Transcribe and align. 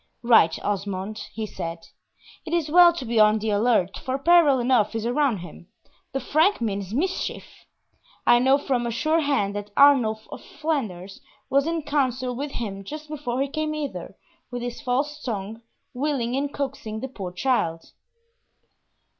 "Right, 0.23 0.57
Osmond," 0.65 1.19
he 1.31 1.45
said. 1.45 1.85
"It 2.43 2.53
is 2.55 2.71
well 2.71 2.91
to 2.91 3.05
be 3.05 3.19
on 3.19 3.37
the 3.37 3.51
alert, 3.51 3.99
for 3.99 4.17
peril 4.17 4.57
enough 4.57 4.95
is 4.95 5.05
around 5.05 5.37
him 5.41 5.67
The 6.11 6.19
Frank 6.19 6.59
means 6.59 6.91
mischief! 6.91 7.43
I 8.25 8.39
know 8.39 8.57
from 8.57 8.87
a 8.87 8.89
sure 8.91 9.19
hand 9.19 9.55
that 9.55 9.69
Arnulf 9.77 10.27
of 10.31 10.41
Flanders 10.43 11.21
was 11.51 11.67
in 11.67 11.83
council 11.83 12.35
with 12.35 12.53
him 12.53 12.83
just 12.83 13.09
before 13.09 13.43
he 13.43 13.47
came 13.47 13.73
hither, 13.73 14.17
with 14.49 14.63
his 14.63 14.81
false 14.81 15.21
tongue, 15.21 15.61
wiling 15.93 16.35
and 16.35 16.51
coaxing 16.51 17.01
the 17.01 17.07
poor 17.07 17.31
child!" 17.31 17.91